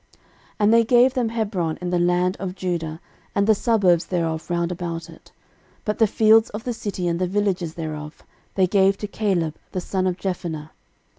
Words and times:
13:006:055 0.13 0.19
And 0.61 0.73
they 0.73 0.83
gave 0.83 1.13
them 1.13 1.29
Hebron 1.29 1.77
in 1.79 1.89
the 1.91 1.99
land 1.99 2.35
of 2.39 2.55
Judah, 2.55 2.99
and 3.35 3.45
the 3.45 3.53
suburbs 3.53 4.07
thereof 4.07 4.49
round 4.49 4.71
about 4.71 5.11
it. 5.11 5.31
13:006:056 5.85 5.85
But 5.85 5.97
the 5.99 6.07
fields 6.07 6.49
of 6.49 6.63
the 6.63 6.73
city, 6.73 7.07
and 7.07 7.19
the 7.19 7.27
villages 7.27 7.75
thereof, 7.75 8.23
they 8.55 8.65
gave 8.65 8.97
to 8.97 9.07
Caleb 9.07 9.53
the 9.73 9.79
son 9.81 10.07
of 10.07 10.17
Jephunneh. 10.17 10.71